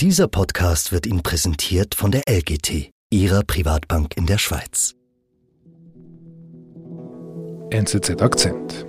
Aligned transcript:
Dieser 0.00 0.28
Podcast 0.28 0.92
wird 0.92 1.06
Ihnen 1.06 1.22
präsentiert 1.22 1.94
von 1.94 2.10
der 2.10 2.24
LGT, 2.28 2.90
Ihrer 3.08 3.42
Privatbank 3.42 4.14
in 4.14 4.26
der 4.26 4.36
Schweiz. 4.36 4.94
NZZ 7.70 8.20
Akzent. 8.20 8.84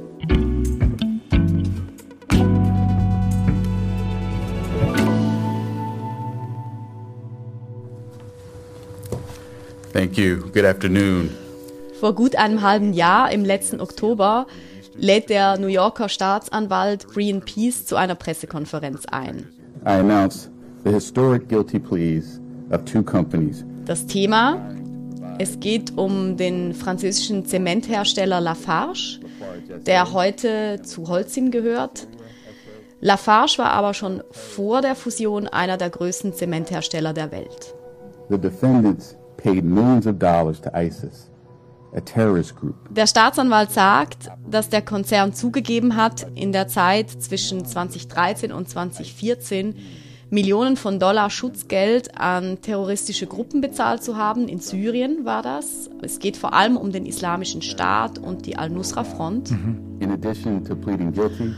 Thank 9.93 10.17
you. 10.17 10.41
Good 10.51 10.65
afternoon. 10.65 11.29
Vor 12.01 12.15
gut 12.15 12.35
einem 12.35 12.61
halben 12.61 12.91
Jahr, 12.91 13.31
im 13.31 13.45
letzten 13.45 13.79
Oktober, 13.79 14.45
lädt 14.97 15.29
der 15.29 15.57
New 15.57 15.67
Yorker 15.67 16.09
Staatsanwalt 16.09 17.07
Greenpeace 17.07 17.85
zu 17.85 17.95
einer 17.95 18.15
Pressekonferenz 18.15 19.05
ein. 19.05 19.47
I 19.85 20.01
announce 20.01 20.49
the 20.87 20.93
historic 20.93 21.47
guilty 21.49 21.79
pleas 21.79 22.39
of 22.71 22.85
two 22.85 23.03
companies. 23.03 23.65
Das 23.85 24.05
Thema, 24.05 24.57
es 25.37 25.59
geht 25.59 25.97
um 25.97 26.37
den 26.37 26.73
französischen 26.73 27.45
Zementhersteller 27.45 28.39
Lafarge, 28.39 29.19
der 29.85 30.13
heute 30.13 30.81
zu 30.83 31.07
Holcim 31.07 31.51
gehört. 31.51 32.07
Lafarge 33.01 33.57
war 33.57 33.71
aber 33.71 33.93
schon 33.93 34.23
vor 34.31 34.81
der 34.81 34.95
Fusion 34.95 35.47
einer 35.47 35.77
der 35.77 35.89
größten 35.89 36.33
Zementhersteller 36.33 37.13
der 37.13 37.31
Welt. 37.31 37.75
The 38.29 38.37
defendants 38.37 39.15
paid 39.37 39.63
millions 39.63 40.07
of 40.07 40.17
dollars 40.17 40.59
to 40.61 40.69
ISIS, 40.73 41.29
a 41.95 42.01
terrorist 42.01 42.55
group. 42.55 42.75
Der 42.89 43.07
Staatsanwalt 43.07 43.71
sagt, 43.71 44.29
dass 44.49 44.69
der 44.69 44.81
Konzern 44.81 45.33
zugegeben 45.33 45.95
hat, 45.95 46.27
in 46.35 46.51
der 46.51 46.67
Zeit 46.67 47.09
zwischen 47.09 47.65
2013 47.65 48.51
und 48.51 48.67
2014 48.67 49.75
Millionen 50.29 50.75
von 50.75 50.99
Dollar 50.99 51.29
Schutzgeld 51.29 52.19
an 52.19 52.57
terroristische 52.61 53.27
Gruppen 53.27 53.61
bezahlt 53.61 54.03
zu 54.03 54.17
haben. 54.17 54.49
In 54.49 54.59
Syrien 54.59 55.23
war 55.23 55.41
das. 55.41 55.89
Es 56.01 56.19
geht 56.19 56.35
vor 56.35 56.53
allem 56.53 56.75
um 56.75 56.91
den 56.91 57.05
Islamischen 57.05 57.61
Staat 57.61 58.19
und 58.19 58.45
die 58.45 58.57
Al-Nusra-Front. 58.57 59.53
Guilty, 59.99 61.53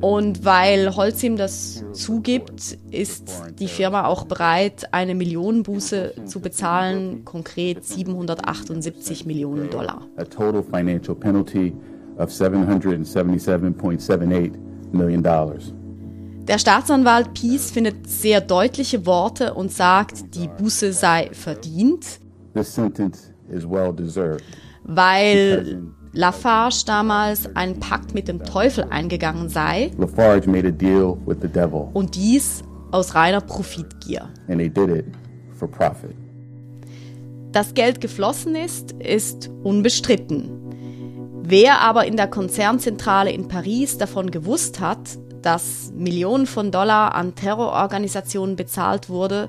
Und 0.00 0.42
weil 0.44 0.96
Holcim 0.96 1.36
das 1.36 1.84
zugibt, 1.92 2.78
ist 2.90 3.30
die 3.58 3.68
Firma 3.68 4.06
auch 4.06 4.24
bereit, 4.24 4.88
eine 4.92 5.14
Millionenbuße 5.14 6.14
zu 6.24 6.40
bezahlen, 6.40 7.26
konkret 7.26 7.84
778 7.84 9.26
Millionen 9.26 9.68
Dollar. 9.70 10.00
a 10.16 10.24
total 10.24 10.62
financial 10.62 11.14
penalty 11.14 11.74
of 12.16 12.30
$777.78 12.30 14.52
million. 14.92 15.22
dollars. 15.22 15.74
Der 16.46 16.58
Staatsanwalt 16.58 17.32
Peace 17.34 17.70
findet 17.70 18.08
sehr 18.08 18.40
deutliche 18.40 19.06
Worte 19.06 19.54
und 19.54 19.72
sagt, 19.72 20.34
die 20.34 20.48
Buße 20.48 20.92
sei 20.92 21.30
verdient, 21.32 22.20
This 22.54 22.72
sentence 22.74 23.32
is 23.50 23.64
well 23.68 23.92
deserved. 23.92 24.44
weil 24.84 25.82
Lafarge 26.12 26.82
damals 26.86 27.48
einen 27.56 27.80
Pakt 27.80 28.14
mit 28.14 28.28
dem 28.28 28.44
Teufel 28.44 28.84
eingegangen 28.90 29.48
sei 29.48 29.90
Lafarge 29.98 30.48
made 30.48 30.68
a 30.68 30.70
deal 30.70 31.16
with 31.26 31.38
the 31.40 31.48
devil, 31.48 31.88
und 31.94 32.14
dies 32.14 32.62
aus 32.92 33.14
reiner 33.14 33.40
Profitgier. 33.40 34.28
and 34.48 34.58
they 34.58 34.68
did 34.68 34.88
it 34.90 35.06
for 35.58 35.66
profit. 35.68 36.14
Dass 37.52 37.72
Geld 37.74 38.00
geflossen 38.00 38.54
ist, 38.56 38.92
ist 38.92 39.48
unbestritten. 39.62 40.50
Wer 41.46 41.80
aber 41.80 42.04
in 42.06 42.16
der 42.16 42.26
Konzernzentrale 42.26 43.30
in 43.30 43.48
Paris 43.48 43.96
davon 43.98 44.30
gewusst 44.30 44.80
hat, 44.80 45.18
dass 45.44 45.92
Millionen 45.94 46.46
von 46.46 46.70
Dollar 46.70 47.14
an 47.14 47.34
Terrororganisationen 47.34 48.56
bezahlt 48.56 49.08
wurde, 49.08 49.48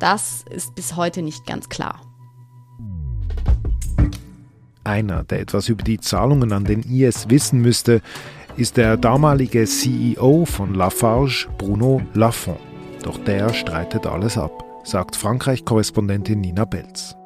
das 0.00 0.44
ist 0.50 0.74
bis 0.74 0.96
heute 0.96 1.22
nicht 1.22 1.46
ganz 1.46 1.68
klar. 1.68 2.00
Einer, 4.84 5.24
der 5.24 5.40
etwas 5.40 5.68
über 5.68 5.82
die 5.82 5.98
Zahlungen 5.98 6.52
an 6.52 6.64
den 6.64 6.82
IS 6.82 7.28
wissen 7.28 7.60
müsste, 7.60 8.02
ist 8.56 8.76
der 8.76 8.96
damalige 8.96 9.64
CEO 9.64 10.44
von 10.44 10.74
Lafarge, 10.74 11.48
Bruno 11.58 12.02
Lafont. 12.14 12.60
Doch 13.02 13.18
der 13.18 13.52
streitet 13.52 14.06
alles 14.06 14.38
ab, 14.38 14.64
sagt 14.84 15.16
Frankreich-Korrespondentin 15.16 16.40
Nina 16.40 16.64
Belz. 16.64 17.16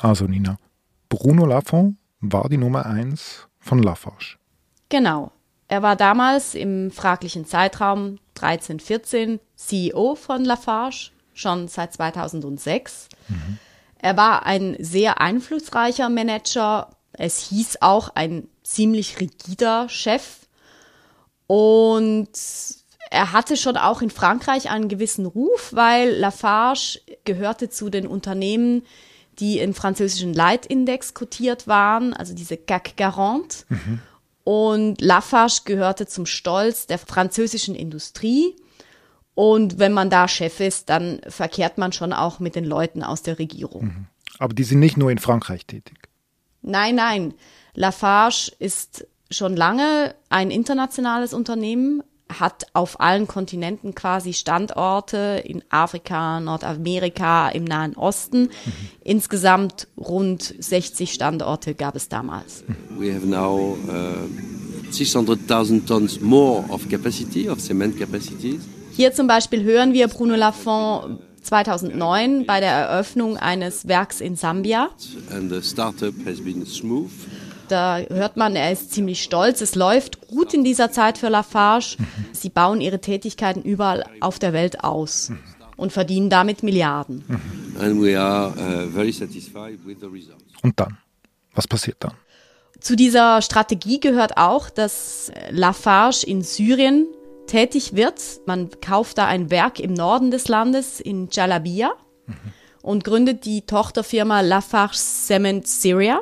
Also 0.00 0.26
Nina, 0.26 0.56
Bruno 1.08 1.46
Lafont 1.46 1.96
war 2.20 2.48
die 2.48 2.56
Nummer 2.56 2.86
eins 2.86 3.48
von 3.58 3.82
Lafarge. 3.82 4.36
Genau. 4.88 5.32
Er 5.68 5.82
war 5.82 5.96
damals 5.96 6.54
im 6.54 6.90
fraglichen 6.90 7.44
Zeitraum 7.44 8.18
13, 8.34 8.80
14 8.80 9.40
CEO 9.54 10.14
von 10.14 10.44
Lafarge, 10.44 11.10
schon 11.34 11.68
seit 11.68 11.92
2006. 11.92 13.08
Er 13.98 14.16
war 14.16 14.46
ein 14.46 14.76
sehr 14.78 15.20
einflussreicher 15.20 16.08
Manager. 16.08 16.90
Es 17.12 17.38
hieß 17.48 17.78
auch 17.82 18.10
ein 18.14 18.48
ziemlich 18.62 19.20
rigider 19.20 19.88
Chef. 19.88 20.46
Und 21.46 22.30
er 23.10 23.32
hatte 23.32 23.56
schon 23.56 23.76
auch 23.76 24.02
in 24.02 24.10
Frankreich 24.10 24.70
einen 24.70 24.88
gewissen 24.88 25.26
Ruf, 25.26 25.70
weil 25.72 26.14
Lafarge 26.14 27.00
gehörte 27.24 27.68
zu 27.70 27.90
den 27.90 28.06
Unternehmen, 28.06 28.84
die 29.38 29.58
im 29.58 29.74
französischen 29.74 30.34
Leitindex 30.34 31.14
kotiert 31.14 31.66
waren, 31.66 32.12
also 32.12 32.34
diese 32.34 32.56
CAC 32.56 32.94
40. 32.96 33.66
Und 34.48 35.02
Lafarge 35.02 35.60
gehörte 35.66 36.06
zum 36.06 36.24
Stolz 36.24 36.86
der 36.86 36.96
französischen 36.96 37.74
Industrie. 37.74 38.56
Und 39.34 39.78
wenn 39.78 39.92
man 39.92 40.08
da 40.08 40.26
Chef 40.26 40.60
ist, 40.60 40.88
dann 40.88 41.20
verkehrt 41.28 41.76
man 41.76 41.92
schon 41.92 42.14
auch 42.14 42.40
mit 42.40 42.54
den 42.54 42.64
Leuten 42.64 43.02
aus 43.02 43.20
der 43.20 43.38
Regierung. 43.38 44.06
Aber 44.38 44.54
die 44.54 44.64
sind 44.64 44.78
nicht 44.78 44.96
nur 44.96 45.10
in 45.10 45.18
Frankreich 45.18 45.66
tätig. 45.66 45.98
Nein, 46.62 46.94
nein. 46.94 47.34
Lafarge 47.74 48.52
ist 48.58 49.06
schon 49.30 49.54
lange 49.54 50.14
ein 50.30 50.50
internationales 50.50 51.34
Unternehmen, 51.34 52.02
hat 52.28 52.66
auf 52.74 53.00
allen 53.00 53.26
Kontinenten 53.26 53.94
quasi 53.94 54.32
Standorte 54.32 55.42
in 55.44 55.62
Afrika, 55.70 56.40
Nordamerika, 56.40 57.48
im 57.48 57.64
Nahen 57.64 57.96
Osten. 57.96 58.50
Insgesamt 59.02 59.88
rund 59.96 60.54
60 60.58 61.12
Standorte 61.12 61.74
gab 61.74 61.96
es 61.96 62.08
damals. 62.08 62.64
We 62.98 63.14
have 63.14 63.26
now 63.26 63.76
uh, 63.88 64.28
600,000 64.90 65.86
tons 65.86 66.20
more 66.20 66.64
of 66.68 66.88
capacity, 66.88 67.48
of 67.48 67.60
cement 67.60 67.98
capacities. 67.98 68.60
Hier 68.92 69.12
zum 69.12 69.26
Beispiel 69.26 69.62
hören 69.62 69.92
wir 69.92 70.08
Bruno 70.08 70.34
Lafont 70.34 71.20
2009 71.42 72.46
bei 72.46 72.60
der 72.60 72.72
Eröffnung 72.72 73.36
eines 73.36 73.86
Werks 73.86 74.20
in 74.20 74.36
Sambia. 74.36 74.90
And 75.30 75.50
the 75.50 75.62
startup 75.62 76.14
has 76.26 76.40
been 76.40 76.66
smooth. 76.66 77.10
Da 77.68 77.98
hört 78.08 78.36
man, 78.36 78.56
er 78.56 78.72
ist 78.72 78.92
ziemlich 78.92 79.22
stolz. 79.22 79.60
Es 79.60 79.74
läuft 79.74 80.28
gut 80.28 80.54
in 80.54 80.64
dieser 80.64 80.90
Zeit 80.90 81.18
für 81.18 81.28
Lafarge. 81.28 81.96
Sie 82.32 82.48
bauen 82.48 82.80
ihre 82.80 83.00
Tätigkeiten 83.00 83.62
überall 83.62 84.04
auf 84.20 84.38
der 84.38 84.52
Welt 84.52 84.82
aus 84.84 85.32
und 85.76 85.92
verdienen 85.92 86.30
damit 86.30 86.62
Milliarden. 86.62 87.24
Uh. 87.28 87.36
Und 90.62 90.80
dann? 90.80 90.98
Was 91.54 91.66
passiert 91.66 91.96
dann? 92.00 92.14
Zu 92.80 92.96
dieser 92.96 93.42
Strategie 93.42 94.00
gehört 94.00 94.36
auch, 94.36 94.70
dass 94.70 95.32
Lafarge 95.50 96.24
in 96.26 96.42
Syrien 96.42 97.06
tätig 97.46 97.94
wird. 97.96 98.20
Man 98.46 98.70
kauft 98.80 99.18
da 99.18 99.26
ein 99.26 99.50
Werk 99.50 99.80
im 99.80 99.94
Norden 99.94 100.30
des 100.30 100.48
Landes 100.48 101.00
in 101.00 101.28
Jalabia 101.30 101.92
und 102.82 103.04
gründet 103.04 103.44
die 103.44 103.62
Tochterfirma 103.62 104.42
Lafarge 104.42 104.96
Cement 104.96 105.66
Syria. 105.66 106.20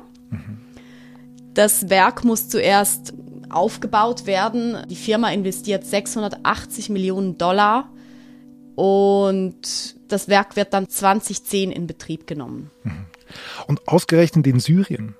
Das 1.57 1.89
Werk 1.89 2.23
muss 2.23 2.51
zuerst 2.51 3.15
aufgebaut 3.49 4.27
werden. 4.27 4.87
Die 4.91 4.95
Firma 4.95 5.31
investiert 5.31 5.87
680 5.87 6.91
Millionen 6.91 7.39
Dollar 7.39 7.89
und 8.75 9.97
das 10.07 10.29
Werk 10.29 10.57
wird 10.57 10.75
dann 10.75 10.91
2010 10.91 11.73
in 11.73 11.87
Betrieb 11.87 12.27
genommen. 12.27 12.71
Und 13.67 13.89
ausgerechnet 13.89 14.47
in 14.47 14.61
Syrien. 14.61 15.17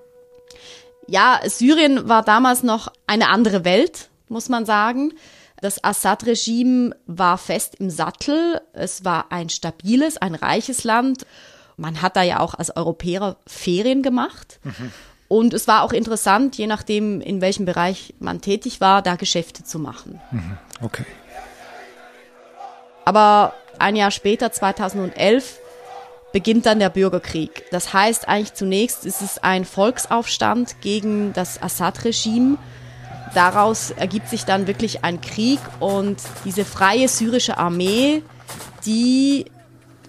Ja, 1.09 1.41
Syrien 1.47 2.07
war 2.07 2.23
damals 2.23 2.63
noch 2.63 2.93
eine 3.07 3.31
andere 3.31 3.65
Welt, 3.65 4.11
muss 4.29 4.51
man 4.51 4.67
sagen. 4.67 5.15
Das 5.63 5.83
Assad-Regime 5.83 6.95
war 7.07 7.39
fest 7.39 7.77
im 7.77 7.89
Sattel. 7.89 8.61
Es 8.75 9.07
war 9.07 9.33
ein 9.33 9.49
stabiles, 9.49 10.19
ein 10.19 10.35
reiches 10.35 10.85
Land. 10.85 11.25
Man 11.79 12.03
hat 12.03 12.15
da 12.15 12.23
ja 12.23 12.41
auch 12.41 12.53
als 12.53 12.77
Europäer 12.77 13.39
Ferien 13.47 14.03
gemacht. 14.03 14.61
Und 15.29 15.55
es 15.55 15.67
war 15.67 15.83
auch 15.83 15.93
interessant, 15.93 16.57
je 16.57 16.67
nachdem, 16.67 17.21
in 17.21 17.41
welchem 17.41 17.65
Bereich 17.65 18.15
man 18.21 18.41
tätig 18.41 18.81
war, 18.81 19.03
da 19.03 19.17
Geschäfte 19.17 19.65
zu 19.65 19.79
machen. 19.79 20.21
Okay. 20.81 21.05
Aber 23.05 23.53
ein 23.79 23.97
Jahr 23.97 24.11
später, 24.11 24.53
2011, 24.53 25.59
beginnt 26.33 26.67
dann 26.67 26.79
der 26.79 26.91
Bürgerkrieg. 26.91 27.65
Das 27.71 27.93
heißt 27.93 28.29
eigentlich 28.29 28.55
zunächst 28.55 29.07
ist 29.07 29.23
es 29.23 29.39
ein 29.39 29.65
Volksaufstand 29.65 30.81
gegen 30.81 31.33
das 31.33 31.63
Assad-Regime. 31.63 32.59
daraus 33.35 33.91
ergibt 33.91 34.29
sich 34.29 34.45
dann 34.45 34.67
wirklich 34.67 35.05
ein 35.05 35.21
Krieg 35.21 35.61
und 35.81 36.19
diese 36.45 36.65
freie 36.65 37.09
syrische 37.09 37.59
Armee, 37.59 38.23
die 38.85 39.47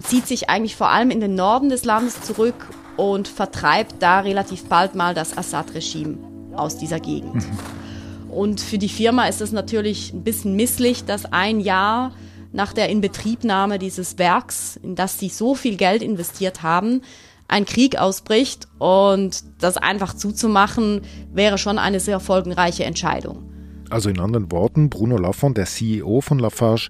zieht 0.02 0.26
sich 0.26 0.48
eigentlich 0.48 0.76
vor 0.76 0.90
allem 0.90 1.10
in 1.10 1.20
den 1.20 1.34
Norden 1.34 1.68
des 1.70 1.84
Landes 1.84 2.20
zurück 2.22 2.68
und 2.98 3.28
vertreibt 3.28 4.02
da 4.02 4.20
relativ 4.20 4.64
bald 4.64 4.96
mal 4.96 5.14
das 5.14 5.38
Assad-Regime 5.38 6.18
aus 6.52 6.76
dieser 6.76 6.98
Gegend. 6.98 7.36
Mhm. 7.36 8.30
Und 8.30 8.60
für 8.60 8.76
die 8.76 8.88
Firma 8.88 9.26
ist 9.26 9.40
es 9.40 9.52
natürlich 9.52 10.12
ein 10.12 10.24
bisschen 10.24 10.56
misslich, 10.56 11.04
dass 11.04 11.24
ein 11.24 11.60
Jahr 11.60 12.12
nach 12.52 12.72
der 12.72 12.88
Inbetriebnahme 12.88 13.78
dieses 13.78 14.18
Werks, 14.18 14.78
in 14.82 14.96
das 14.96 15.18
sie 15.18 15.28
so 15.28 15.54
viel 15.54 15.76
Geld 15.76 16.02
investiert 16.02 16.62
haben, 16.62 17.02
ein 17.46 17.64
Krieg 17.64 17.96
ausbricht 17.96 18.66
und 18.78 19.44
das 19.60 19.76
einfach 19.76 20.12
zuzumachen, 20.14 21.02
wäre 21.32 21.56
schon 21.56 21.78
eine 21.78 22.00
sehr 22.00 22.18
folgenreiche 22.18 22.84
Entscheidung. 22.84 23.44
Also 23.90 24.10
in 24.10 24.18
anderen 24.18 24.50
Worten, 24.50 24.90
Bruno 24.90 25.16
Lafont, 25.16 25.56
der 25.56 25.66
CEO 25.66 26.20
von 26.20 26.40
Lafarge, 26.40 26.88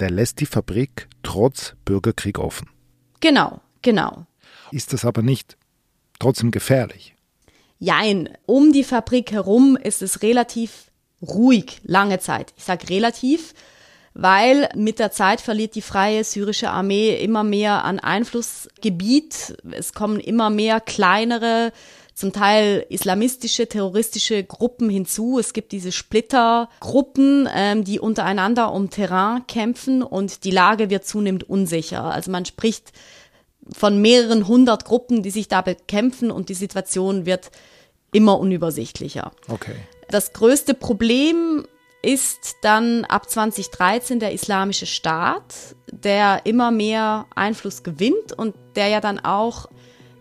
der 0.00 0.10
lässt 0.10 0.40
die 0.40 0.46
Fabrik 0.46 1.08
trotz 1.22 1.76
Bürgerkrieg 1.84 2.38
offen. 2.38 2.68
Genau, 3.20 3.60
genau. 3.82 4.26
Ist 4.72 4.92
das 4.92 5.04
aber 5.04 5.22
nicht 5.22 5.56
trotzdem 6.18 6.50
gefährlich? 6.50 7.14
Jein, 7.78 8.28
um 8.46 8.72
die 8.72 8.84
Fabrik 8.84 9.32
herum 9.32 9.76
ist 9.76 10.02
es 10.02 10.22
relativ 10.22 10.90
ruhig, 11.22 11.80
lange 11.84 12.18
Zeit. 12.18 12.52
Ich 12.56 12.64
sage 12.64 12.88
relativ, 12.90 13.54
weil 14.12 14.68
mit 14.74 14.98
der 14.98 15.12
Zeit 15.12 15.40
verliert 15.40 15.74
die 15.74 15.82
freie 15.82 16.24
syrische 16.24 16.70
Armee 16.70 17.14
immer 17.16 17.44
mehr 17.44 17.84
an 17.84 17.98
Einflussgebiet. 17.98 19.56
Es 19.70 19.92
kommen 19.92 20.20
immer 20.20 20.50
mehr 20.50 20.80
kleinere, 20.80 21.72
zum 22.20 22.34
Teil 22.34 22.84
islamistische, 22.90 23.66
terroristische 23.66 24.44
Gruppen 24.44 24.90
hinzu. 24.90 25.38
Es 25.38 25.54
gibt 25.54 25.72
diese 25.72 25.90
Splittergruppen, 25.90 27.48
ähm, 27.52 27.82
die 27.82 27.98
untereinander 27.98 28.72
um 28.72 28.90
Terrain 28.90 29.46
kämpfen 29.46 30.02
und 30.02 30.44
die 30.44 30.50
Lage 30.50 30.90
wird 30.90 31.06
zunehmend 31.06 31.48
unsicher. 31.48 32.04
Also 32.04 32.30
man 32.30 32.44
spricht 32.44 32.92
von 33.74 34.00
mehreren 34.00 34.46
hundert 34.46 34.84
Gruppen, 34.84 35.22
die 35.22 35.30
sich 35.30 35.48
da 35.48 35.60
bekämpfen 35.60 36.30
und 36.30 36.48
die 36.48 36.54
Situation 36.54 37.26
wird 37.26 37.50
immer 38.12 38.38
unübersichtlicher. 38.38 39.32
Okay. 39.48 39.76
Das 40.08 40.32
größte 40.32 40.74
Problem 40.74 41.64
ist 42.02 42.56
dann 42.62 43.04
ab 43.04 43.28
2013 43.28 44.20
der 44.20 44.32
Islamische 44.32 44.86
Staat, 44.86 45.76
der 45.90 46.46
immer 46.46 46.70
mehr 46.70 47.26
Einfluss 47.34 47.82
gewinnt 47.82 48.32
und 48.36 48.54
der 48.74 48.88
ja 48.88 49.00
dann 49.00 49.20
auch 49.20 49.68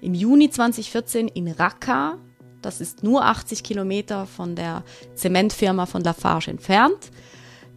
im 0.01 0.13
Juni 0.13 0.49
2014 0.49 1.27
in 1.29 1.47
Raqqa, 1.47 2.17
das 2.61 2.81
ist 2.81 3.03
nur 3.03 3.25
80 3.25 3.63
Kilometer 3.63 4.25
von 4.25 4.55
der 4.55 4.83
Zementfirma 5.15 5.85
von 5.85 6.03
Lafarge 6.03 6.51
entfernt, 6.51 7.11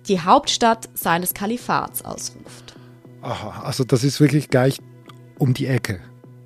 die 0.08 0.20
Hauptstadt 0.20 0.88
seines 0.94 1.34
Kalifats 1.34 2.04
ausruft. 2.04 2.74
Aha, 3.22 3.62
also 3.62 3.84
das 3.84 4.02
ist 4.02 4.20
wirklich 4.20 4.48
gleich 4.48 4.78
um 5.42 5.54
die 5.54 5.66
Ecke. 5.66 6.00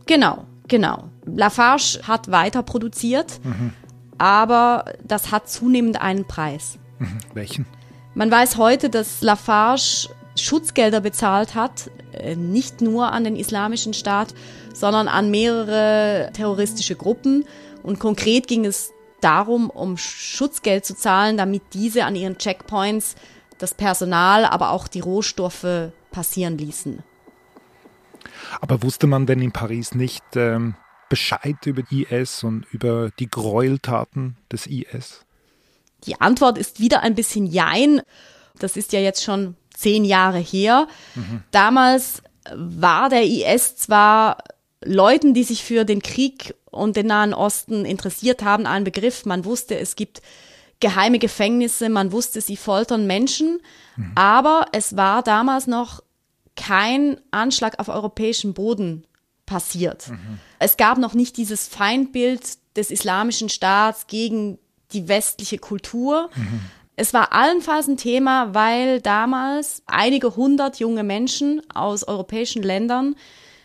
Genau, 0.07 0.47
genau. 0.69 1.11
Lafarge 1.27 2.01
hat 2.05 2.31
weiter 2.31 2.63
produziert, 2.63 3.41
mhm. 3.45 3.73
aber 4.17 4.87
das 5.05 5.31
hat 5.31 5.51
zunehmend 5.51 6.01
einen 6.01 6.27
Preis. 6.27 6.79
Mhm. 6.99 7.19
Welchen? 7.35 7.67
Man 8.15 8.31
weiß 8.31 8.57
heute, 8.57 8.89
dass 8.89 9.21
Lafarge 9.21 10.09
Schutzgelder 10.35 11.03
bezahlt 11.03 11.55
hat, 11.55 11.91
äh, 12.13 12.37
nicht 12.37 12.81
nur 12.81 13.13
an 13.13 13.25
den 13.25 13.37
islamischen 13.37 13.93
Staat, 13.93 14.35
sondern 14.73 15.09
an 15.09 15.31
mehrere 15.31 16.31
terroristische 16.33 16.97
Gruppen. 16.97 17.45
Und 17.83 17.99
konkret 17.99 18.47
ging 18.47 18.65
es 18.65 18.93
darum, 19.21 19.69
um 19.69 19.99
Schutzgeld 19.99 20.87
zu 20.87 20.95
zahlen, 20.97 21.37
damit 21.37 21.63
diese 21.75 22.05
an 22.05 22.17
ihren 22.17 22.39
Checkpoints 22.39 23.15
das 23.59 23.75
Personal, 23.75 24.47
aber 24.47 24.71
auch 24.71 24.89
die 24.89 25.01
Rohstoffe 25.01 25.91
passieren 26.11 26.57
ließen. 26.57 27.03
Aber 28.61 28.83
wusste 28.83 29.07
man 29.07 29.27
denn 29.27 29.41
in 29.41 29.53
Paris 29.53 29.95
nicht 29.95 30.25
ähm, 30.35 30.75
Bescheid 31.09 31.57
über 31.65 31.83
IS 31.91 32.43
und 32.45 32.67
über 32.73 33.11
die 33.19 33.29
Gräueltaten 33.29 34.37
des 34.51 34.67
IS? 34.67 35.25
Die 36.05 36.21
Antwort 36.21 36.59
ist 36.59 36.81
wieder 36.81 37.03
ein 37.03 37.15
bisschen 37.15 37.47
Jein. 37.47 38.03
Das 38.59 38.77
ist 38.77 38.93
ja 38.93 39.01
jetzt 39.01 39.25
schon 39.25 39.57
zehn 39.75 40.05
Jahre 40.05 40.39
her. 40.39 40.89
Mhm. 41.15 41.43
Damals 41.51 42.23
war 42.55 43.09
der 43.09 43.25
IS 43.25 43.77
zwar 43.77 44.39
Leuten, 44.85 45.35
die 45.35 45.45
sich 45.45 45.65
für 45.65 45.85
den 45.85 46.03
Krieg 46.03 46.55
und 46.71 46.97
den 46.97 47.07
Nahen 47.07 47.35
Osten 47.35 47.85
interessiert 47.85 48.43
haben, 48.43 48.67
ein 48.67 48.85
Begriff. 48.85 49.25
Man 49.25 49.45
wusste, 49.45 49.79
es 49.79 49.97
gibt 49.97 50.23
geheime 50.81 51.19
Gefängnisse, 51.19 51.89
man 51.89 52.13
wusste, 52.13 52.41
sie 52.41 52.57
foltern 52.57 53.07
Menschen, 53.07 53.61
mhm. 53.97 54.13
aber 54.15 54.67
es 54.73 54.97
war 54.97 55.23
damals 55.23 55.67
noch 55.67 56.03
kein 56.57 57.21
Anschlag 57.31 57.79
auf 57.79 57.89
europäischem 57.89 58.55
Boden 58.55 59.07
passiert. 59.45 60.09
Mhm. 60.09 60.41
Es 60.59 60.77
gab 60.77 60.99
noch 60.99 61.15
nicht 61.15 61.37
dieses 61.37 61.69
Feindbild 61.69 62.59
des 62.77 62.91
islamischen 62.91 63.49
Staats 63.49 64.07
gegen 64.07 64.59
die 64.93 65.09
westliche 65.09 65.59
Kultur. 65.59 66.31
Mhm. 66.35 66.61
Es 66.97 67.13
war 67.13 67.33
allenfalls 67.33 67.89
ein 67.89 67.97
Thema, 67.97 68.55
weil 68.55 69.01
damals 69.01 69.83
einige 69.87 70.35
hundert 70.35 70.79
junge 70.79 71.03
Menschen 71.03 71.63
aus 71.73 72.05
europäischen 72.05 72.63
Ländern 72.63 73.17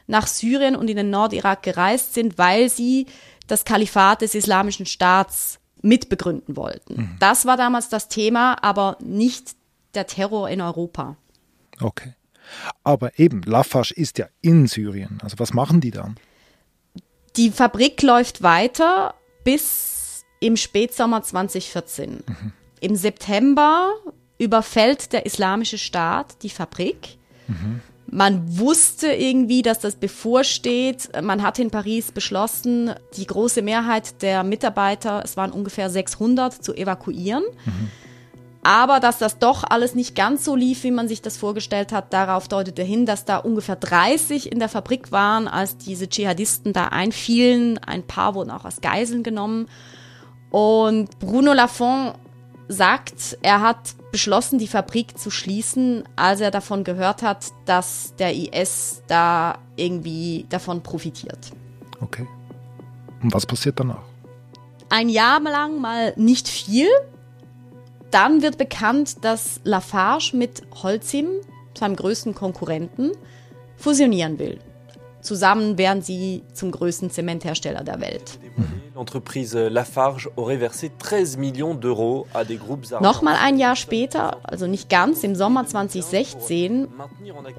nach 0.07 0.27
Syrien 0.27 0.75
und 0.75 0.89
in 0.89 0.97
den 0.97 1.09
Nordirak 1.09 1.63
gereist 1.63 2.13
sind, 2.13 2.37
weil 2.37 2.69
sie 2.69 3.07
das 3.47 3.63
Kalifat 3.65 4.21
des 4.21 4.35
Islamischen 4.35 4.85
Staats 4.85 5.59
mitbegründen 5.81 6.55
wollten. 6.55 6.93
Mhm. 6.95 7.15
Das 7.19 7.45
war 7.45 7.57
damals 7.57 7.89
das 7.89 8.07
Thema, 8.07 8.61
aber 8.61 8.97
nicht 9.01 9.55
der 9.93 10.07
Terror 10.07 10.49
in 10.49 10.61
Europa. 10.61 11.15
Okay. 11.79 12.13
Aber 12.83 13.17
eben, 13.19 13.41
Lafarge 13.43 13.93
ist 13.95 14.17
ja 14.17 14.27
in 14.41 14.67
Syrien. 14.67 15.19
Also 15.23 15.39
was 15.39 15.53
machen 15.53 15.81
die 15.81 15.91
dann? 15.91 16.15
Die 17.37 17.51
Fabrik 17.51 18.01
läuft 18.01 18.43
weiter 18.43 19.15
bis 19.43 20.25
im 20.39 20.57
Spätsommer 20.57 21.23
2014. 21.23 22.23
Mhm. 22.25 22.53
Im 22.81 22.95
September 22.95 23.93
überfällt 24.37 25.13
der 25.13 25.25
Islamische 25.25 25.77
Staat 25.77 26.43
die 26.43 26.49
Fabrik. 26.49 27.17
Mhm. 27.47 27.81
Man 28.07 28.57
wusste 28.57 29.07
irgendwie, 29.13 29.61
dass 29.61 29.79
das 29.79 29.95
bevorsteht. 29.95 31.09
Man 31.23 31.41
hat 31.43 31.59
in 31.59 31.71
Paris 31.71 32.11
beschlossen, 32.11 32.93
die 33.15 33.25
große 33.25 33.61
Mehrheit 33.61 34.21
der 34.21 34.43
Mitarbeiter, 34.43 35.21
es 35.23 35.37
waren 35.37 35.51
ungefähr 35.51 35.89
600, 35.89 36.61
zu 36.61 36.73
evakuieren. 36.73 37.43
Mhm. 37.65 37.91
Aber 38.63 38.99
dass 38.99 39.17
das 39.17 39.39
doch 39.39 39.63
alles 39.63 39.95
nicht 39.95 40.15
ganz 40.15 40.45
so 40.45 40.55
lief, 40.55 40.83
wie 40.83 40.91
man 40.91 41.07
sich 41.07 41.21
das 41.21 41.37
vorgestellt 41.37 41.91
hat, 41.91 42.13
darauf 42.13 42.47
deutete 42.47 42.83
hin, 42.83 43.07
dass 43.07 43.25
da 43.25 43.37
ungefähr 43.37 43.75
30 43.75 44.51
in 44.51 44.59
der 44.59 44.69
Fabrik 44.69 45.11
waren, 45.11 45.47
als 45.47 45.77
diese 45.77 46.07
Dschihadisten 46.07 46.71
da 46.71 46.87
einfielen. 46.87 47.79
Ein 47.79 48.03
paar 48.03 48.35
wurden 48.35 48.51
auch 48.51 48.65
als 48.65 48.81
Geiseln 48.81 49.23
genommen. 49.23 49.67
Und 50.51 51.17
Bruno 51.17 51.53
Lafont 51.53 52.13
sagt, 52.67 53.37
er 53.41 53.61
hat 53.61 53.95
beschlossen, 54.11 54.59
die 54.59 54.67
Fabrik 54.67 55.17
zu 55.17 55.31
schließen, 55.31 56.03
als 56.15 56.41
er 56.41 56.51
davon 56.51 56.83
gehört 56.83 57.23
hat, 57.23 57.47
dass 57.65 58.13
der 58.17 58.35
IS 58.35 59.01
da 59.07 59.57
irgendwie 59.75 60.45
davon 60.49 60.83
profitiert. 60.83 61.51
Okay. 61.99 62.27
Und 63.23 63.33
was 63.33 63.45
passiert 63.45 63.79
danach? 63.79 64.03
Ein 64.89 65.09
Jahr 65.09 65.39
lang 65.39 65.79
mal 65.79 66.13
nicht 66.17 66.47
viel. 66.47 66.87
Dann 68.11 68.41
wird 68.41 68.57
bekannt, 68.57 69.23
dass 69.23 69.61
Lafarge 69.63 70.31
mit 70.35 70.63
Holcim, 70.83 71.27
seinem 71.77 71.95
größten 71.95 72.35
Konkurrenten, 72.35 73.11
fusionieren 73.77 74.37
will. 74.37 74.59
Zusammen 75.21 75.77
wären 75.77 76.01
sie 76.01 76.43
zum 76.53 76.71
größten 76.71 77.11
Zementhersteller 77.11 77.83
der 77.83 78.01
Welt. 78.01 78.39
Nochmal 82.99 83.35
ein 83.41 83.57
Jahr 83.57 83.75
später, 83.75 84.37
also 84.43 84.67
nicht 84.67 84.89
ganz, 84.89 85.23
im 85.23 85.35
Sommer 85.35 85.65
2016, 85.65 86.87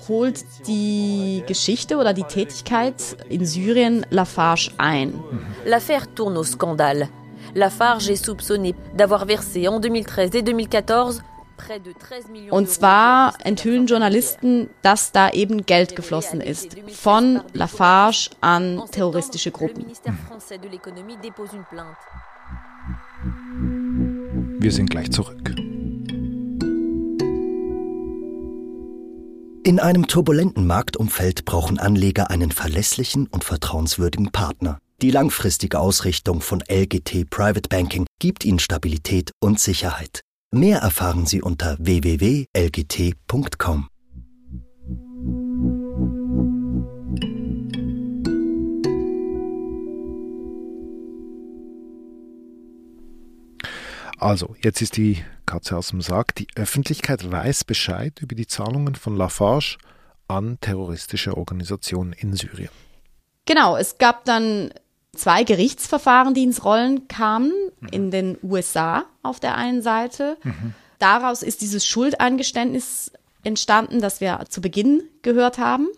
holt 0.08 0.44
die 0.66 1.42
Geschichte 1.46 1.96
oder 1.96 2.12
die 2.12 2.24
Tätigkeit 2.24 2.94
in 3.28 3.46
Syrien 3.46 4.04
Lafarge 4.10 4.72
ein. 4.78 5.14
L'affaire 5.66 6.06
tourne 6.14 6.38
au 6.38 6.44
scandale. 6.44 7.08
Lafarge 7.54 8.10
est 8.10 8.24
soupçonné 8.24 8.74
d'avoir 8.96 9.24
versé 9.26 9.68
en 9.68 9.80
2013 9.80 10.34
et 10.34 10.42
2014 10.42 11.22
und 12.50 12.68
zwar 12.68 13.34
enthüllen 13.44 13.86
Journalisten, 13.86 14.68
dass 14.82 15.12
da 15.12 15.30
eben 15.30 15.64
Geld 15.64 15.94
geflossen 15.94 16.40
ist 16.40 16.76
von 16.90 17.40
Lafarge 17.52 18.30
an 18.40 18.82
terroristische 18.90 19.50
Gruppen. 19.50 19.86
Wir 24.58 24.72
sind 24.72 24.90
gleich 24.90 25.10
zurück. 25.10 25.54
In 29.64 29.78
einem 29.78 30.08
turbulenten 30.08 30.66
Marktumfeld 30.66 31.44
brauchen 31.44 31.78
Anleger 31.78 32.30
einen 32.30 32.50
verlässlichen 32.50 33.28
und 33.28 33.44
vertrauenswürdigen 33.44 34.32
Partner. 34.32 34.78
Die 35.02 35.10
langfristige 35.10 35.80
Ausrichtung 35.80 36.40
von 36.40 36.62
LGT 36.70 37.28
Private 37.28 37.68
Banking 37.68 38.06
gibt 38.20 38.44
Ihnen 38.44 38.60
Stabilität 38.60 39.32
und 39.40 39.58
Sicherheit. 39.58 40.20
Mehr 40.52 40.78
erfahren 40.78 41.26
Sie 41.26 41.42
unter 41.42 41.76
www.lgt.com. 41.80 43.88
Also, 54.18 54.54
jetzt 54.62 54.82
ist 54.82 54.96
die 54.96 55.24
Katze 55.46 55.76
aus 55.76 55.88
dem 55.88 56.00
Sack. 56.00 56.36
Die 56.36 56.46
Öffentlichkeit 56.54 57.28
weiß 57.28 57.64
Bescheid 57.64 58.20
über 58.20 58.36
die 58.36 58.46
Zahlungen 58.46 58.94
von 58.94 59.16
Lafarge 59.16 59.78
an 60.28 60.58
terroristische 60.60 61.36
Organisationen 61.36 62.12
in 62.12 62.36
Syrien. 62.36 62.70
Genau, 63.46 63.76
es 63.76 63.98
gab 63.98 64.24
dann 64.24 64.72
zwei 65.16 65.44
Gerichtsverfahren, 65.44 66.34
die 66.34 66.44
ins 66.44 66.64
Rollen 66.64 67.08
kamen, 67.08 67.52
mhm. 67.80 67.88
in 67.88 68.10
den 68.10 68.38
USA 68.42 69.04
auf 69.22 69.40
der 69.40 69.56
einen 69.56 69.82
Seite. 69.82 70.36
Mhm. 70.42 70.74
Daraus 70.98 71.42
ist 71.42 71.60
dieses 71.60 71.86
Schuldeingeständnis 71.86 73.12
entstanden, 73.44 74.00
das 74.00 74.20
wir 74.20 74.44
zu 74.48 74.60
Beginn 74.60 75.02
gehört 75.22 75.58
haben. 75.58 75.88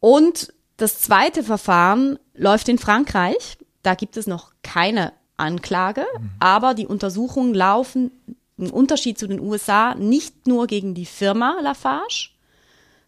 Und 0.00 0.52
das 0.76 1.00
zweite 1.00 1.42
Verfahren 1.42 2.18
läuft 2.34 2.68
in 2.68 2.78
Frankreich. 2.78 3.58
Da 3.82 3.94
gibt 3.94 4.16
es 4.16 4.26
noch 4.26 4.52
keine 4.62 5.12
Anklage, 5.36 6.06
mhm. 6.18 6.30
aber 6.40 6.74
die 6.74 6.86
Untersuchungen 6.86 7.54
laufen 7.54 8.10
im 8.56 8.70
Unterschied 8.70 9.18
zu 9.18 9.26
den 9.26 9.40
USA 9.40 9.94
nicht 9.94 10.46
nur 10.46 10.66
gegen 10.66 10.94
die 10.94 11.06
Firma 11.06 11.58
Lafarge, 11.60 12.30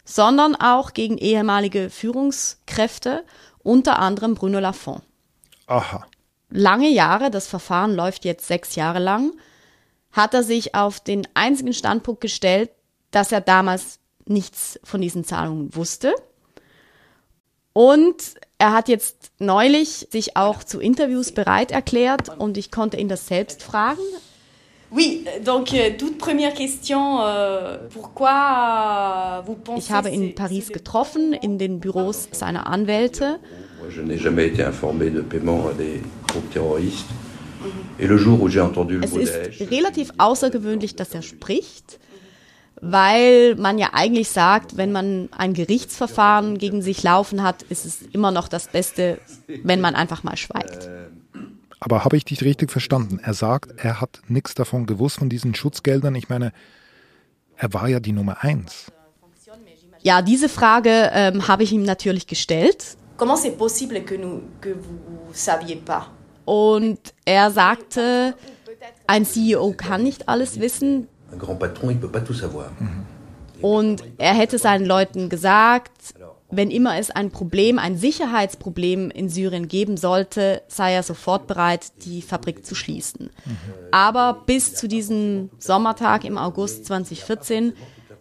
sondern 0.04 0.56
auch 0.56 0.92
gegen 0.92 1.18
ehemalige 1.18 1.88
Führungskräfte, 1.88 3.24
unter 3.66 3.98
anderem 3.98 4.34
Bruno 4.34 4.60
Lafont. 4.60 5.02
Aha. 5.66 6.06
Lange 6.48 6.88
Jahre, 6.88 7.30
das 7.30 7.48
Verfahren 7.48 7.94
läuft 7.94 8.24
jetzt 8.24 8.46
sechs 8.46 8.76
Jahre 8.76 9.00
lang, 9.00 9.32
hat 10.12 10.32
er 10.34 10.44
sich 10.44 10.74
auf 10.76 11.00
den 11.00 11.26
einzigen 11.34 11.72
Standpunkt 11.72 12.20
gestellt, 12.20 12.70
dass 13.10 13.32
er 13.32 13.40
damals 13.40 13.98
nichts 14.24 14.78
von 14.84 15.00
diesen 15.00 15.24
Zahlungen 15.24 15.74
wusste. 15.74 16.14
Und 17.72 18.36
er 18.58 18.72
hat 18.72 18.88
jetzt 18.88 19.32
neulich 19.38 20.06
sich 20.10 20.36
auch 20.36 20.62
zu 20.62 20.80
Interviews 20.80 21.32
bereit 21.32 21.72
erklärt 21.72 22.28
und 22.28 22.56
ich 22.56 22.70
konnte 22.70 22.96
ihn 22.96 23.08
das 23.08 23.26
selbst 23.26 23.62
fragen. 23.62 24.00
Oui, 24.92 25.24
donc 25.44 25.74
euh, 25.74 25.90
toute 25.98 26.16
première 26.16 26.54
question, 26.54 27.20
euh, 27.20 27.76
pourquoi 27.90 29.42
vous 29.46 29.54
pensez 29.54 29.86
Ich 29.86 29.90
habe 29.90 30.08
ihn 30.10 30.22
in 30.22 30.34
Paris 30.34 30.66
getroffen, 30.72 31.34
in 31.42 31.58
den 31.58 31.80
Büros 31.80 32.28
seiner 32.32 32.66
Anwälte. 32.66 33.40
Je 33.88 34.00
n'ai 34.02 34.18
jamais 34.18 34.46
été 34.46 34.62
informé 34.62 35.10
de 35.10 35.20
paiement 35.20 35.68
à 35.68 35.72
des 35.72 36.00
groupes 36.28 36.50
terroristes. 36.50 37.06
Et 37.98 38.06
le 38.06 38.16
jour 38.16 38.40
où 38.42 38.48
j'ai 38.48 38.60
entendu 38.60 38.98
le 38.98 39.04
es 39.04 39.12
ist 39.12 39.70
relativ 39.70 40.12
außergewöhnlich, 40.18 40.94
dass 40.94 41.14
er 41.14 41.22
spricht 41.22 41.98
weil 42.80 43.54
man 43.56 43.78
ja 43.78 43.90
eigentlich 43.92 44.28
sagt, 44.28 44.76
wenn 44.76 44.92
man 44.92 45.28
ein 45.36 45.54
Gerichtsverfahren 45.54 46.58
gegen 46.58 46.82
sich 46.82 47.02
laufen 47.02 47.42
hat, 47.42 47.62
ist 47.62 47.86
es 47.86 48.02
immer 48.12 48.30
noch 48.30 48.48
das 48.48 48.68
Beste, 48.68 49.18
wenn 49.64 49.80
man 49.80 49.94
einfach 49.94 50.22
mal 50.24 50.36
schweigt. 50.36 50.88
Aber 51.80 52.04
habe 52.04 52.16
ich 52.16 52.24
dich 52.24 52.42
richtig 52.42 52.70
verstanden? 52.70 53.20
Er 53.22 53.34
sagt, 53.34 53.74
er 53.76 54.00
hat 54.00 54.20
nichts 54.28 54.54
davon 54.54 54.86
gewusst 54.86 55.18
von 55.18 55.28
diesen 55.28 55.54
Schutzgeldern. 55.54 56.14
Ich 56.14 56.28
meine, 56.28 56.52
er 57.56 57.72
war 57.74 57.88
ja 57.88 58.00
die 58.00 58.12
Nummer 58.12 58.42
eins. 58.42 58.92
Ja, 60.02 60.22
diese 60.22 60.48
Frage 60.48 61.10
ähm, 61.12 61.48
habe 61.48 61.64
ich 61.64 61.72
ihm 61.72 61.82
natürlich 61.82 62.26
gestellt. 62.26 62.96
Comment 63.16 63.38
c'est 63.38 63.56
possible 63.56 64.02
que, 64.02 64.14
nous, 64.16 64.42
que 64.60 64.74
vous 64.74 65.32
saviez 65.32 65.76
pas? 65.76 66.10
Und 66.44 66.98
er 67.24 67.50
sagte, 67.50 68.34
ein 69.06 69.24
CEO 69.24 69.72
kann 69.76 70.02
nicht 70.02 70.28
alles 70.28 70.60
wissen. 70.60 71.08
Und 73.60 74.04
er 74.18 74.34
hätte 74.34 74.58
seinen 74.58 74.86
Leuten 74.86 75.28
gesagt, 75.28 76.14
wenn 76.56 76.70
immer 76.70 76.98
es 76.98 77.10
ein 77.10 77.30
Problem, 77.30 77.78
ein 77.78 77.96
Sicherheitsproblem 77.96 79.10
in 79.10 79.28
Syrien 79.28 79.68
geben 79.68 79.96
sollte, 79.96 80.62
sei 80.68 80.94
er 80.94 81.02
sofort 81.02 81.46
bereit, 81.46 81.92
die 82.04 82.22
Fabrik 82.22 82.64
zu 82.64 82.74
schließen. 82.74 83.30
Aber 83.90 84.42
bis 84.46 84.74
zu 84.74 84.88
diesem 84.88 85.50
Sommertag 85.58 86.24
im 86.24 86.38
August 86.38 86.86
2014 86.86 87.72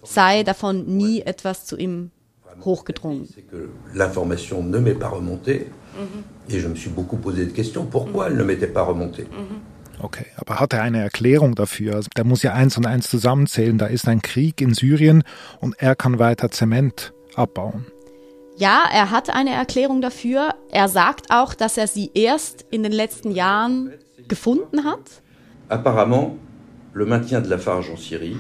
sei 0.04 0.44
davon 0.44 0.86
nie 0.98 1.22
etwas 1.22 1.66
zu 1.66 1.78
ihm 1.78 2.12
hochgedrungen. 2.64 3.28
L'information 3.94 4.64
ne 4.64 4.80
m'est 4.80 5.00
pas 5.00 5.10
remontée. 5.10 5.68
Et 6.50 6.60
je 6.60 6.68
me 6.68 6.76
suis 6.76 6.90
beaucoup 6.90 7.18
posé 7.18 7.46
de 7.46 7.52
questions. 7.52 7.86
Pourquoi 7.86 8.28
elle 8.28 8.38
ne 8.38 8.44
m'était 8.44 8.72
pas 8.72 8.84
remontée? 8.84 9.28
Okay, 10.00 10.26
aber 10.36 10.60
hat 10.60 10.74
er 10.74 10.82
eine 10.82 11.02
Erklärung 11.02 11.56
dafür? 11.56 11.96
Also 11.96 12.10
der 12.16 12.26
muss 12.26 12.44
ja 12.44 12.54
eins 12.54 12.78
und 12.78 12.86
eins 12.86 13.10
zusammenzählen. 13.10 13.78
Da 13.78 13.88
ist 13.88 14.08
ein 14.08 14.22
Krieg 14.22 14.62
in 14.62 14.74
Syrien 14.74 15.24
und 15.60 15.76
er 15.80 15.96
kann 15.96 16.20
weiter 16.20 16.52
Zement 16.52 17.14
abbauen. 17.36 17.86
Ja, 18.58 18.86
er 18.92 19.12
hat 19.12 19.30
eine 19.30 19.52
Erklärung 19.52 20.02
dafür. 20.02 20.56
Er 20.72 20.88
sagt 20.88 21.30
auch, 21.30 21.54
dass 21.54 21.78
er 21.78 21.88
sie 21.88 22.12
erst 22.14 22.66
in 22.72 22.84
den 22.84 22.94
letzten 22.94 23.32
Jahren 23.32 23.92
gefunden 24.28 24.86
hat. 24.86 25.22
Apparemment, 25.68 26.40
le 26.94 27.06
maintien 27.06 27.44
de 27.44 27.50
Lafarge 27.50 27.92
en 27.92 27.98
Syrie. 27.98 28.38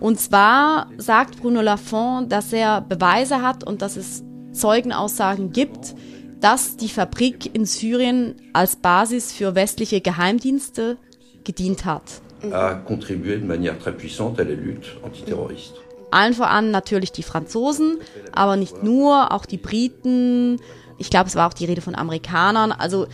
Und 0.00 0.18
zwar 0.18 0.88
sagt 0.96 1.40
Bruno 1.40 1.60
Lafont, 1.60 2.30
dass 2.32 2.52
er 2.52 2.80
Beweise 2.80 3.42
hat 3.42 3.64
und 3.64 3.82
dass 3.82 3.96
es 3.96 4.22
Zeugenaussagen 4.52 5.52
gibt, 5.52 5.94
dass 6.40 6.76
die 6.76 6.88
Fabrik 6.88 7.54
in 7.54 7.64
Syrien 7.64 8.36
als 8.52 8.76
Basis 8.76 9.32
für 9.32 9.54
westliche 9.54 10.00
Geheimdienste 10.00 10.96
gedient 11.44 11.84
hat. 11.84 12.22
A 12.52 12.74
contribué 12.74 13.38
de 13.38 13.44
manière 13.44 13.76
très 13.78 13.92
puissante 13.92 14.38
à 14.38 14.44
la 14.44 14.54
lutte 14.54 14.96
antiterroriste. 15.04 15.80
Allen 16.10 16.34
voran 16.34 16.70
natürlich 16.70 17.12
die 17.12 17.22
Franzosen, 17.22 17.98
aber 18.32 18.56
nicht 18.56 18.82
nur, 18.82 19.32
auch 19.32 19.46
die 19.46 19.58
Briten. 19.58 20.58
Ich 20.96 21.10
glaube, 21.10 21.28
es 21.28 21.36
war 21.36 21.48
auch 21.48 21.54
die 21.54 21.66
Rede 21.66 21.80
von 21.80 21.94
Amerikanern. 21.94 22.72
Also 22.72 23.06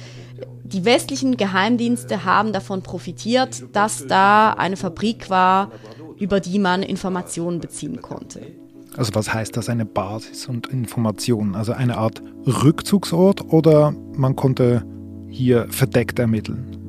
die 0.64 0.84
westlichen 0.84 1.36
Geheimdienste 1.36 2.24
haben 2.24 2.52
davon 2.52 2.82
profitiert, 2.82 3.64
dass 3.72 4.06
da 4.06 4.52
eine 4.52 4.76
Fabrik 4.76 5.30
war, 5.30 5.70
über 6.18 6.40
die 6.40 6.58
man 6.58 6.82
Informationen 6.82 7.60
beziehen 7.60 8.00
konnte. 8.00 8.40
Also 8.96 9.14
was 9.14 9.32
heißt 9.34 9.56
das, 9.56 9.68
eine 9.68 9.84
Basis 9.84 10.46
und 10.46 10.68
Information? 10.68 11.54
Also 11.54 11.72
eine 11.72 11.98
Art 11.98 12.22
Rückzugsort 12.46 13.52
oder 13.52 13.92
man 14.16 14.36
konnte 14.36 14.84
hier 15.28 15.66
verdeckt 15.68 16.18
ermitteln? 16.18 16.84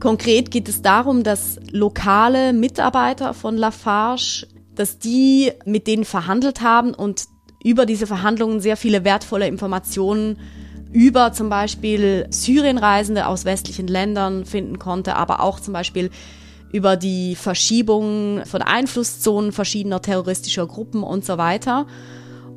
Konkret 0.00 0.50
geht 0.50 0.68
es 0.68 0.82
darum, 0.82 1.22
dass 1.22 1.58
lokale 1.70 2.52
Mitarbeiter 2.52 3.32
von 3.32 3.56
Lafarge, 3.56 4.46
dass 4.76 4.98
die 4.98 5.52
mit 5.64 5.86
denen 5.86 6.04
verhandelt 6.04 6.60
haben 6.62 6.94
und 6.94 7.24
über 7.62 7.86
diese 7.86 8.06
Verhandlungen 8.06 8.60
sehr 8.60 8.76
viele 8.76 9.04
wertvolle 9.04 9.48
Informationen 9.48 10.38
über 10.92 11.32
zum 11.32 11.48
Beispiel 11.48 12.26
Syrienreisende 12.30 13.26
aus 13.26 13.44
westlichen 13.44 13.88
Ländern 13.88 14.44
finden 14.44 14.78
konnte, 14.78 15.16
aber 15.16 15.40
auch 15.40 15.60
zum 15.60 15.74
Beispiel 15.74 16.10
über 16.72 16.96
die 16.96 17.34
Verschiebung 17.34 18.44
von 18.44 18.62
Einflusszonen 18.62 19.52
verschiedener 19.52 20.00
terroristischer 20.00 20.66
Gruppen 20.66 21.02
und 21.02 21.24
so 21.24 21.38
weiter. 21.38 21.86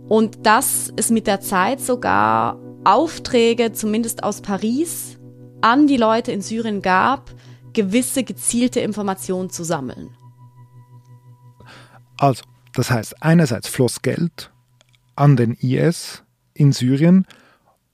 Und 0.08 0.46
dass 0.46 0.92
es 0.96 1.10
mit 1.10 1.28
der 1.28 1.42
Zeit 1.42 1.82
sogar 1.82 2.60
Aufträge, 2.84 3.74
zumindest 3.74 4.24
aus 4.24 4.42
Paris, 4.42 5.18
an 5.62 5.88
die 5.88 5.98
Leute 5.98 6.32
in 6.32 6.42
Syrien 6.42 6.82
gab, 6.82 7.32
gewisse 7.74 8.24
gezielte 8.24 8.80
Informationen 8.80 9.50
zu 9.50 9.64
sammeln. 9.64 10.10
Also, 12.20 12.44
das 12.74 12.92
heißt, 12.92 13.24
einerseits 13.24 13.70
floss 13.70 14.02
Geld 14.02 14.52
an 15.16 15.38
den 15.38 15.54
IS 15.54 16.24
in 16.54 16.74
Syrien 16.74 17.26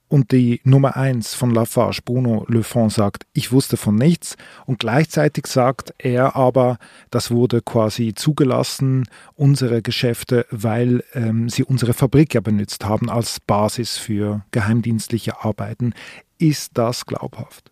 und 0.08 0.32
die 0.32 0.62
Nummer 0.63 0.98
eins 0.98 1.36
von 1.36 1.51
Lafarge, 1.51 2.01
Bruno 2.03 2.46
Le 2.48 2.63
Fond, 2.63 2.91
sagt, 2.91 3.27
ich 3.34 3.51
wusste 3.51 3.77
von 3.77 3.96
nichts 3.96 4.36
und 4.65 4.79
gleichzeitig 4.79 5.46
sagt 5.46 5.94
er 6.00 6.36
aber, 6.36 6.79
das 7.12 7.29
wurde 7.29 7.62
quasi 7.62 8.13
zugelassen, 8.15 9.08
unsere 9.36 9.84
Geschäfte, 9.84 10.48
weil 10.50 11.03
ähm, 11.13 11.48
sie 11.48 11.63
unsere 11.63 11.94
Fabrik 11.94 12.34
ja 12.34 12.41
benutzt 12.41 12.84
haben 12.84 13.10
als 13.10 13.39
Basis 13.39 13.98
für 13.98 14.44
geheimdienstliche 14.50 15.44
Arbeiten. 15.44 15.94
Ist 16.39 16.72
das 16.74 17.05
glaubhaft? 17.05 17.72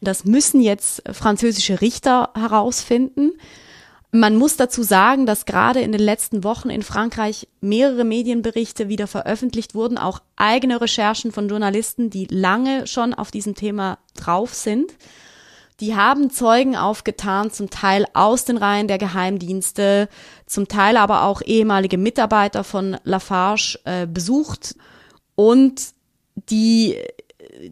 Das 0.00 0.24
müssen 0.24 0.62
jetzt 0.62 1.02
französische 1.10 1.82
Richter 1.82 2.30
herausfinden. 2.34 3.32
Man 4.12 4.36
muss 4.36 4.56
dazu 4.56 4.82
sagen, 4.82 5.26
dass 5.26 5.46
gerade 5.46 5.80
in 5.80 5.92
den 5.92 6.00
letzten 6.00 6.44
Wochen 6.44 6.70
in 6.70 6.82
Frankreich 6.82 7.48
mehrere 7.60 8.04
Medienberichte 8.04 8.88
wieder 8.88 9.06
veröffentlicht 9.06 9.74
wurden, 9.74 9.98
auch 9.98 10.20
eigene 10.36 10.80
Recherchen 10.80 11.32
von 11.32 11.48
Journalisten, 11.48 12.08
die 12.08 12.26
lange 12.30 12.86
schon 12.86 13.12
auf 13.12 13.30
diesem 13.30 13.54
Thema 13.54 13.98
drauf 14.14 14.54
sind. 14.54 14.92
Die 15.80 15.94
haben 15.94 16.30
Zeugen 16.30 16.76
aufgetan, 16.76 17.50
zum 17.50 17.68
Teil 17.68 18.06
aus 18.14 18.46
den 18.46 18.56
Reihen 18.56 18.88
der 18.88 18.96
Geheimdienste, 18.96 20.08
zum 20.46 20.68
Teil 20.68 20.96
aber 20.96 21.24
auch 21.24 21.42
ehemalige 21.42 21.98
Mitarbeiter 21.98 22.64
von 22.64 22.96
Lafarge 23.04 23.78
äh, 23.84 24.06
besucht 24.06 24.76
und 25.34 25.82
die 26.48 26.96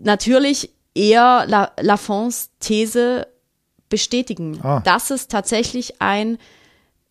natürlich 0.02 0.70
eher 0.94 1.44
La 1.46 1.72
Lafonds 1.80 2.50
These 2.60 3.26
bestätigen, 3.94 4.60
ah. 4.64 4.80
dass 4.80 5.10
es 5.10 5.28
tatsächlich 5.28 6.02
ein 6.02 6.36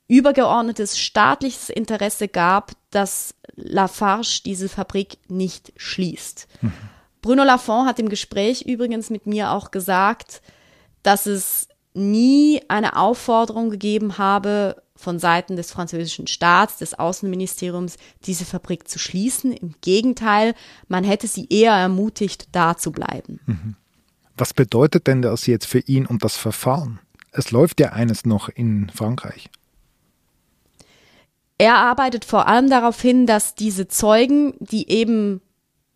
übergeordnetes 0.10 1.00
staatliches 1.00 1.70
Interesse 1.70 2.28
gab, 2.28 2.74
dass 2.92 3.36
Lafarge 3.56 4.42
diese 4.44 4.68
Fabrik 4.68 5.18
nicht 5.30 5.72
schließt. 5.78 6.46
Mhm. 6.60 6.74
Bruno 7.22 7.46
Lafont 7.46 7.88
hat 7.88 8.00
im 8.00 8.10
Gespräch 8.10 8.64
übrigens 8.64 9.10
mit 9.10 9.26
mir 9.26 9.52
auch 9.52 9.72
gesagt, 9.72 10.42
dass 11.04 11.26
es 11.26 11.70
nie 11.94 12.62
eine 12.68 12.98
Aufforderung 12.98 13.70
gegeben 13.70 14.18
habe 14.18 14.84
von 14.98 15.20
Seiten 15.20 15.56
des 15.56 15.72
französischen 15.72 16.28
Staats, 16.28 16.80
des 16.80 17.00
Außenministeriums, 17.00 17.96
diese 18.26 18.44
Fabrik 18.44 18.90
zu 18.90 19.00
schließen. 19.00 19.54
Im 19.54 19.76
Gegenteil, 19.80 20.54
man 20.90 21.06
hätte 21.06 21.28
sie 21.28 21.48
eher 21.50 21.72
ermutigt, 21.72 22.50
da 22.52 22.76
zu 22.76 22.92
bleiben. 22.92 23.40
Mhm. 23.46 23.76
Was 24.36 24.54
bedeutet 24.54 25.08
denn 25.08 25.22
das 25.22 25.46
jetzt 25.48 25.68
für 25.68 25.80
ihn 25.80 26.06
und 26.06 26.24
das 26.24 26.38
Verfahren? 26.38 27.00
Es 27.32 27.52
läuft 27.52 27.80
ja 27.80 27.90
eines 27.90 28.26
noch 28.26 28.50
in 28.50 28.90
Frankreich. 28.94 29.50
Er 31.58 31.76
arbeitet 31.76 32.26
vor 32.26 32.48
allem 32.48 32.70
darauf 32.70 33.00
hin, 33.00 33.26
dass 33.26 33.56
diese 33.56 33.88
Zeugen, 33.88 34.54
die 34.60 34.90
eben 34.90 35.42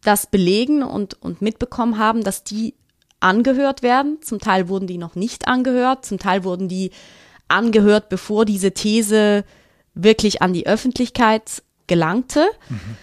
das 0.01 0.27
belegen 0.27 0.84
und, 0.84 1.22
und 1.22 1.41
mitbekommen 1.41 1.98
haben, 1.98 2.24
dass 2.24 2.44
die 2.44 2.75
angehört 3.20 3.82
werden. 3.82 4.20
Zum 4.22 4.39
Teil 4.39 4.70
wurden 4.70 4.88
die 4.88 4.98
noch 4.98 5.15
nicht 5.15 5.48
angehört, 5.48 6.06
zum 6.06 6.20
Teil 6.20 6.44
wurden 6.44 6.70
die 6.70 6.91
angehört, 7.48 8.10
bevor 8.10 8.46
diese 8.46 8.72
These 8.72 9.44
wirklich 9.94 10.41
an 10.41 10.53
die 10.53 10.67
Öffentlichkeit 10.67 11.63
gelangte. 11.88 12.48
Mhm. 12.70 12.98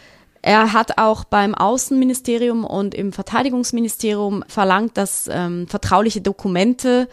Er 0.47 0.75
hat 0.75 0.99
auch 0.99 1.25
beim 1.25 1.55
Außenministerium 1.55 2.67
und 2.67 2.95
im 2.95 3.15
Verteidigungsministerium 3.15 4.45
verlangt, 4.47 4.99
dass 4.99 5.27
ähm, 5.33 5.67
vertrauliche 5.69 6.21
Dokumente 6.21 7.09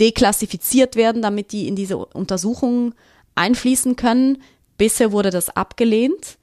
deklassifiziert 0.00 0.96
werden, 0.96 1.20
damit 1.20 1.52
die 1.52 1.68
in 1.68 1.76
diese 1.76 1.98
Untersuchungen 1.98 2.94
einfließen 3.34 3.96
können. 3.96 4.42
Bisher 4.78 5.12
wurde 5.12 5.28
das 5.28 5.54
abgelehnt. 5.54 6.38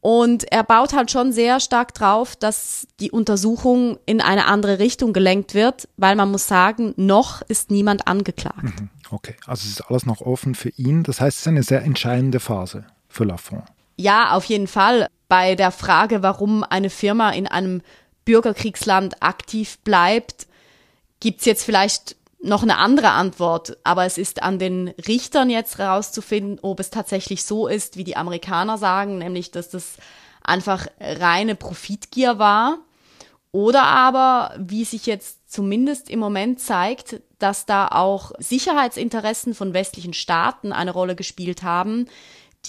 Und 0.00 0.50
er 0.50 0.64
baut 0.64 0.94
halt 0.94 1.10
schon 1.10 1.34
sehr 1.34 1.60
stark 1.60 1.92
drauf, 1.92 2.34
dass 2.34 2.88
die 2.98 3.10
Untersuchung 3.10 3.98
in 4.06 4.22
eine 4.22 4.46
andere 4.46 4.78
Richtung 4.78 5.12
gelenkt 5.12 5.52
wird, 5.52 5.86
weil 5.98 6.16
man 6.16 6.30
muss 6.30 6.46
sagen, 6.46 6.94
noch 6.96 7.42
ist 7.42 7.70
niemand 7.70 8.08
angeklagt. 8.08 8.62
Mhm. 8.62 8.88
Okay, 9.10 9.34
also 9.46 9.64
es 9.66 9.72
ist 9.72 9.80
alles 9.82 10.06
noch 10.06 10.22
offen 10.22 10.54
für 10.54 10.70
ihn. 10.70 11.02
Das 11.02 11.20
heißt, 11.20 11.36
es 11.36 11.42
ist 11.42 11.48
eine 11.48 11.62
sehr 11.62 11.82
entscheidende 11.82 12.40
Phase 12.40 12.86
für 13.06 13.24
Lafont. 13.24 13.64
Ja, 13.98 14.32
auf 14.32 14.44
jeden 14.44 14.66
Fall. 14.66 15.08
Bei 15.28 15.54
der 15.54 15.70
Frage, 15.70 16.22
warum 16.22 16.62
eine 16.62 16.90
Firma 16.90 17.30
in 17.30 17.46
einem 17.46 17.82
Bürgerkriegsland 18.24 19.22
aktiv 19.22 19.78
bleibt, 19.78 20.46
gibt 21.20 21.40
es 21.40 21.46
jetzt 21.46 21.64
vielleicht 21.64 22.16
noch 22.42 22.62
eine 22.62 22.78
andere 22.78 23.10
Antwort, 23.10 23.76
aber 23.82 24.04
es 24.04 24.18
ist 24.18 24.42
an 24.42 24.58
den 24.58 24.88
Richtern 25.06 25.50
jetzt 25.50 25.78
herauszufinden, 25.78 26.58
ob 26.62 26.80
es 26.80 26.90
tatsächlich 26.90 27.44
so 27.44 27.66
ist, 27.66 27.96
wie 27.96 28.04
die 28.04 28.16
Amerikaner 28.16 28.78
sagen, 28.78 29.18
nämlich 29.18 29.50
dass 29.50 29.70
das 29.70 29.94
einfach 30.42 30.86
reine 31.00 31.54
Profitgier 31.56 32.38
war. 32.38 32.78
Oder 33.52 33.84
aber, 33.84 34.54
wie 34.58 34.84
sich 34.84 35.06
jetzt 35.06 35.50
zumindest 35.50 36.10
im 36.10 36.18
Moment 36.18 36.60
zeigt, 36.60 37.22
dass 37.38 37.64
da 37.64 37.88
auch 37.88 38.32
Sicherheitsinteressen 38.38 39.54
von 39.54 39.72
westlichen 39.72 40.12
Staaten 40.12 40.72
eine 40.72 40.90
Rolle 40.90 41.16
gespielt 41.16 41.62
haben, 41.62 42.06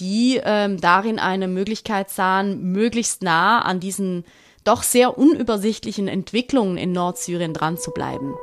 die 0.00 0.40
ähm, 0.42 0.80
darin 0.80 1.18
eine 1.18 1.48
Möglichkeit 1.48 2.10
sahen, 2.10 2.72
möglichst 2.72 3.22
nah 3.22 3.60
an 3.62 3.80
diesen 3.80 4.24
doch 4.64 4.82
sehr 4.82 5.16
unübersichtlichen 5.16 6.08
Entwicklungen 6.08 6.76
in 6.76 6.92
Nordsyrien 6.92 7.54
dran 7.54 7.78
zu 7.78 7.90
bleiben. 7.90 8.34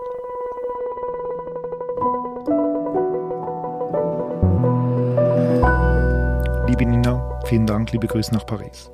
Liebe 6.68 6.86
Nina, 6.86 7.40
vielen 7.46 7.68
Dank, 7.68 7.92
liebe 7.92 8.08
Grüße 8.08 8.34
nach 8.34 8.46
Paris. 8.46 8.90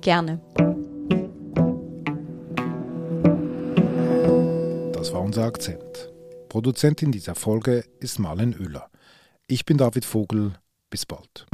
Gerne. 0.00 0.40
Das 4.92 5.12
war 5.12 5.20
unser 5.20 5.44
Akzent. 5.44 6.12
Produzentin 6.48 7.12
dieser 7.12 7.34
Folge 7.34 7.84
ist 8.00 8.18
Marlen 8.18 8.54
Oehler. 8.60 8.90
Ich 9.46 9.64
bin 9.64 9.78
David 9.78 10.04
Vogel. 10.04 10.52
Bis 10.90 11.06
bald. 11.06 11.46